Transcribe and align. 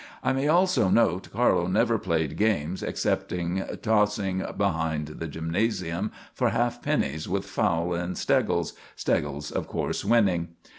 I 0.23 0.33
may 0.33 0.47
also 0.47 0.89
note 0.89 1.29
Carlo 1.31 1.67
never 1.67 1.99
played 1.99 2.35
games, 2.35 2.81
excepting 2.81 3.63
tossing 3.83 4.43
behind 4.57 5.07
the 5.19 5.27
gymnasium 5.27 6.11
for 6.33 6.49
half 6.49 6.81
pennies 6.81 7.29
with 7.29 7.45
Fowle 7.45 7.93
and 7.93 8.17
Steggles, 8.17 8.73
Steggles, 8.95 9.51
of 9.51 9.67
course, 9.67 10.03
winning. 10.03 10.55